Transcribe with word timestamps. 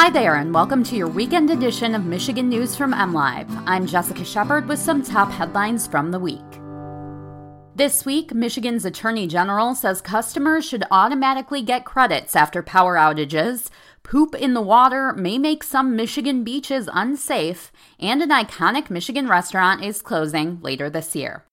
Hi 0.00 0.10
there, 0.10 0.36
and 0.36 0.54
welcome 0.54 0.84
to 0.84 0.94
your 0.94 1.08
weekend 1.08 1.50
edition 1.50 1.92
of 1.92 2.06
Michigan 2.06 2.48
News 2.48 2.76
from 2.76 2.92
MLive. 2.92 3.48
I'm 3.66 3.84
Jessica 3.84 4.24
Shepard 4.24 4.68
with 4.68 4.78
some 4.78 5.02
top 5.02 5.28
headlines 5.28 5.88
from 5.88 6.12
the 6.12 6.20
week. 6.20 6.38
This 7.74 8.06
week, 8.06 8.32
Michigan's 8.32 8.84
Attorney 8.84 9.26
General 9.26 9.74
says 9.74 10.00
customers 10.00 10.64
should 10.64 10.84
automatically 10.92 11.62
get 11.62 11.84
credits 11.84 12.36
after 12.36 12.62
power 12.62 12.94
outages. 12.94 13.70
Poop 14.04 14.36
in 14.36 14.54
the 14.54 14.62
water 14.62 15.14
may 15.14 15.36
make 15.36 15.64
some 15.64 15.96
Michigan 15.96 16.44
beaches 16.44 16.88
unsafe, 16.92 17.72
and 17.98 18.22
an 18.22 18.30
iconic 18.30 18.90
Michigan 18.90 19.26
restaurant 19.26 19.82
is 19.82 20.00
closing 20.00 20.60
later 20.62 20.88
this 20.88 21.16
year. 21.16 21.44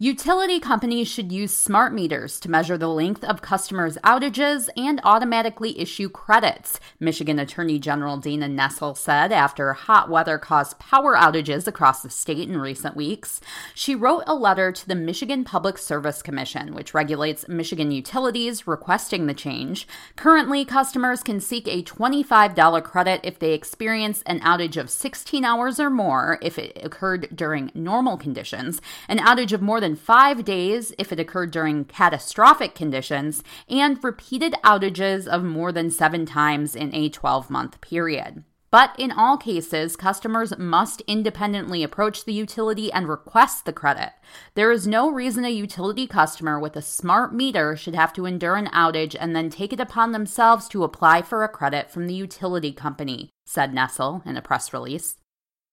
Utility 0.00 0.60
companies 0.60 1.08
should 1.08 1.32
use 1.32 1.52
smart 1.52 1.92
meters 1.92 2.38
to 2.38 2.48
measure 2.48 2.78
the 2.78 2.86
length 2.86 3.24
of 3.24 3.42
customers' 3.42 3.98
outages 4.04 4.68
and 4.76 5.00
automatically 5.02 5.76
issue 5.76 6.08
credits, 6.08 6.78
Michigan 7.00 7.40
Attorney 7.40 7.80
General 7.80 8.16
Dana 8.16 8.46
Nessel 8.46 8.96
said 8.96 9.32
after 9.32 9.72
hot 9.72 10.08
weather 10.08 10.38
caused 10.38 10.78
power 10.78 11.16
outages 11.16 11.66
across 11.66 12.02
the 12.02 12.10
state 12.10 12.48
in 12.48 12.60
recent 12.60 12.94
weeks. 12.94 13.40
She 13.74 13.96
wrote 13.96 14.22
a 14.28 14.36
letter 14.36 14.70
to 14.70 14.86
the 14.86 14.94
Michigan 14.94 15.42
Public 15.42 15.76
Service 15.76 16.22
Commission, 16.22 16.76
which 16.76 16.94
regulates 16.94 17.48
Michigan 17.48 17.90
utilities, 17.90 18.68
requesting 18.68 19.26
the 19.26 19.34
change. 19.34 19.88
Currently, 20.14 20.64
customers 20.64 21.24
can 21.24 21.40
seek 21.40 21.66
a 21.66 21.82
$25 21.82 22.84
credit 22.84 23.22
if 23.24 23.40
they 23.40 23.52
experience 23.52 24.22
an 24.26 24.38
outage 24.42 24.76
of 24.76 24.90
16 24.90 25.44
hours 25.44 25.80
or 25.80 25.90
more 25.90 26.38
if 26.40 26.56
it 26.56 26.78
occurred 26.84 27.30
during 27.34 27.72
normal 27.74 28.16
conditions, 28.16 28.80
an 29.08 29.18
outage 29.18 29.52
of 29.52 29.60
more 29.60 29.80
than 29.80 29.87
than 29.88 29.96
five 29.96 30.44
days 30.44 30.92
if 30.98 31.12
it 31.12 31.18
occurred 31.18 31.50
during 31.50 31.86
catastrophic 31.86 32.74
conditions, 32.74 33.42
and 33.70 34.04
repeated 34.04 34.52
outages 34.62 35.26
of 35.26 35.42
more 35.42 35.72
than 35.72 35.90
seven 35.90 36.26
times 36.26 36.76
in 36.76 36.94
a 36.94 37.08
12 37.08 37.48
month 37.48 37.80
period. 37.80 38.44
But 38.70 38.94
in 38.98 39.10
all 39.10 39.38
cases, 39.38 39.96
customers 39.96 40.52
must 40.58 41.00
independently 41.06 41.82
approach 41.82 42.26
the 42.26 42.34
utility 42.34 42.92
and 42.92 43.08
request 43.08 43.64
the 43.64 43.72
credit. 43.72 44.10
There 44.52 44.70
is 44.70 44.86
no 44.86 45.10
reason 45.10 45.46
a 45.46 45.48
utility 45.48 46.06
customer 46.06 46.60
with 46.60 46.76
a 46.76 46.82
smart 46.82 47.34
meter 47.34 47.74
should 47.74 47.94
have 47.94 48.12
to 48.12 48.26
endure 48.26 48.56
an 48.56 48.66
outage 48.66 49.16
and 49.18 49.34
then 49.34 49.48
take 49.48 49.72
it 49.72 49.80
upon 49.80 50.12
themselves 50.12 50.68
to 50.68 50.84
apply 50.84 51.22
for 51.22 51.44
a 51.44 51.48
credit 51.48 51.90
from 51.90 52.08
the 52.08 52.14
utility 52.14 52.72
company, 52.72 53.30
said 53.46 53.72
Nessel 53.72 54.20
in 54.26 54.36
a 54.36 54.42
press 54.42 54.74
release. 54.74 55.16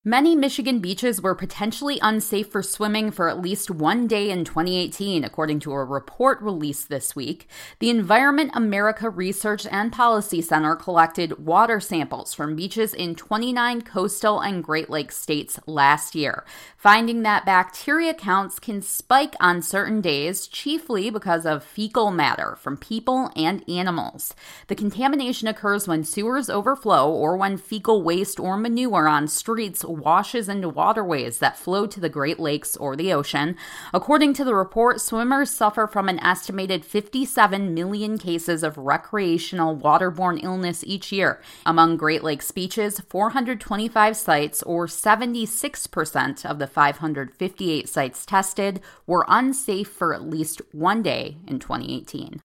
Many 0.08 0.36
Michigan 0.36 0.78
beaches 0.78 1.20
were 1.20 1.34
potentially 1.34 1.98
unsafe 2.00 2.52
for 2.52 2.62
swimming 2.62 3.10
for 3.10 3.28
at 3.28 3.40
least 3.40 3.72
one 3.72 4.06
day 4.06 4.30
in 4.30 4.44
2018, 4.44 5.24
according 5.24 5.58
to 5.58 5.72
a 5.72 5.84
report 5.84 6.40
released 6.40 6.88
this 6.88 7.16
week. 7.16 7.48
The 7.80 7.90
Environment 7.90 8.52
America 8.54 9.10
Research 9.10 9.66
and 9.68 9.92
Policy 9.92 10.42
Center 10.42 10.76
collected 10.76 11.44
water 11.44 11.80
samples 11.80 12.34
from 12.34 12.54
beaches 12.54 12.94
in 12.94 13.16
29 13.16 13.82
coastal 13.82 14.38
and 14.38 14.62
Great 14.62 14.88
Lakes 14.88 15.16
states 15.16 15.58
last 15.66 16.14
year, 16.14 16.44
finding 16.76 17.22
that 17.24 17.44
bacteria 17.44 18.14
counts 18.14 18.60
can 18.60 18.82
spike 18.82 19.34
on 19.40 19.60
certain 19.60 20.00
days, 20.00 20.46
chiefly 20.46 21.10
because 21.10 21.44
of 21.44 21.64
fecal 21.64 22.12
matter 22.12 22.54
from 22.60 22.76
people 22.76 23.32
and 23.34 23.68
animals. 23.68 24.36
The 24.68 24.76
contamination 24.76 25.48
occurs 25.48 25.88
when 25.88 26.04
sewers 26.04 26.48
overflow 26.48 27.10
or 27.10 27.36
when 27.36 27.56
fecal 27.56 28.04
waste 28.04 28.38
or 28.38 28.56
manure 28.56 29.08
on 29.08 29.26
streets 29.26 29.84
washes 30.00 30.48
into 30.48 30.68
waterways 30.68 31.38
that 31.38 31.56
flow 31.56 31.86
to 31.86 32.00
the 32.00 32.08
Great 32.08 32.38
Lakes 32.38 32.76
or 32.76 32.96
the 32.96 33.12
ocean. 33.12 33.56
According 33.92 34.34
to 34.34 34.44
the 34.44 34.54
report, 34.54 35.00
swimmers 35.00 35.50
suffer 35.50 35.86
from 35.86 36.08
an 36.08 36.18
estimated 36.20 36.84
57 36.84 37.74
million 37.74 38.18
cases 38.18 38.62
of 38.62 38.78
recreational 38.78 39.76
waterborne 39.76 40.42
illness 40.42 40.84
each 40.86 41.12
year. 41.12 41.40
Among 41.64 41.96
Great 41.96 42.22
Lakes 42.22 42.50
beaches, 42.50 43.00
425 43.00 44.16
sites, 44.16 44.62
or 44.62 44.86
76% 44.86 46.44
of 46.44 46.58
the 46.58 46.66
558 46.66 47.88
sites 47.88 48.26
tested, 48.26 48.80
were 49.06 49.24
unsafe 49.28 49.88
for 49.88 50.14
at 50.14 50.22
least 50.22 50.62
one 50.72 51.02
day 51.02 51.38
in 51.46 51.58
2018. 51.58 52.40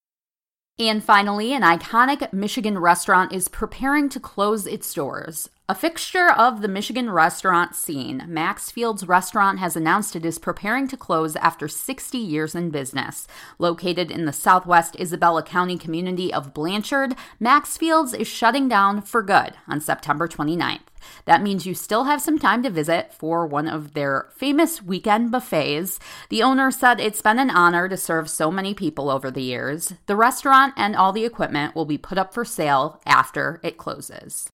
And 0.80 1.04
finally, 1.04 1.54
an 1.54 1.62
iconic 1.62 2.34
Michigan 2.34 2.80
restaurant 2.80 3.34
is 3.34 3.48
preparing 3.48 4.10
to 4.10 4.20
close 4.20 4.66
its 4.66 4.92
doors. 4.94 5.48
A 5.72 5.74
fixture 5.74 6.30
of 6.30 6.62
the 6.62 6.68
Michigan 6.68 7.10
restaurant 7.10 7.76
scene, 7.76 8.26
Maxfield's 8.28 9.08
Restaurant 9.08 9.60
has 9.60 9.78
announced 9.78 10.18
it 10.18 10.26
is 10.26 10.38
preparing 10.38 10.86
to 10.90 10.98
close 10.98 11.38
after 11.38 11.70
60 11.70 12.18
years 12.18 12.54
in 12.56 12.72
business. 12.72 13.26
Located 13.58 14.12
in 14.12 14.26
the 14.26 14.34
southwest 14.34 15.00
Isabella 15.00 15.42
County 15.44 15.78
community 15.78 16.34
of 16.34 16.54
Blanchard, 16.54 17.16
Maxfield's 17.40 18.14
is 18.14 18.28
shutting 18.28 18.68
down 18.68 19.02
for 19.02 19.24
good 19.24 19.54
on 19.66 19.80
September 19.80 20.28
29th. 20.28 20.82
That 21.24 21.42
means 21.42 21.66
you 21.66 21.74
still 21.74 22.04
have 22.04 22.22
some 22.22 22.38
time 22.38 22.64
to 22.64 22.70
visit 22.70 23.14
for 23.14 23.48
one 23.48 23.70
of 23.70 23.94
their 23.94 24.28
famous 24.36 24.84
weekend 24.84 25.32
buffets. 25.32 26.00
The 26.28 26.44
owner 26.44 26.72
said 26.72 27.00
it's 27.00 27.22
been 27.22 27.40
an 27.40 27.50
honor 27.50 27.88
to 27.88 27.96
serve 27.96 28.30
so 28.30 28.52
many 28.52 28.74
people 28.74 29.10
over 29.10 29.32
the 29.32 29.42
years. 29.42 29.94
The 30.08 30.18
restaurant 30.18 30.74
and 30.76 30.98
all 30.98 31.14
the 31.14 31.24
equipment 31.24 31.78
will 31.78 31.86
be 31.86 31.98
put 31.98 32.18
up 32.18 32.34
for 32.34 32.44
sale 32.44 33.00
after 33.06 33.62
it 33.64 33.78
closes. 33.78 34.50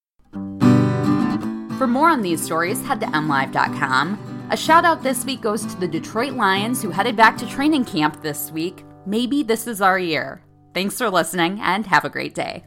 For 1.78 1.86
more 1.86 2.10
on 2.10 2.22
these 2.22 2.42
stories, 2.42 2.84
head 2.84 2.98
to 3.00 3.06
mlive.com. 3.06 4.48
A 4.50 4.56
shout 4.56 4.84
out 4.84 5.04
this 5.04 5.24
week 5.24 5.40
goes 5.40 5.64
to 5.64 5.76
the 5.78 5.86
Detroit 5.86 6.32
Lions 6.32 6.82
who 6.82 6.90
headed 6.90 7.14
back 7.14 7.38
to 7.38 7.46
training 7.46 7.84
camp 7.84 8.20
this 8.20 8.50
week. 8.50 8.84
Maybe 9.06 9.44
this 9.44 9.68
is 9.68 9.80
our 9.80 9.96
year. 9.96 10.42
Thanks 10.74 10.98
for 10.98 11.08
listening 11.08 11.60
and 11.60 11.86
have 11.86 12.04
a 12.04 12.10
great 12.10 12.34
day. 12.34 12.64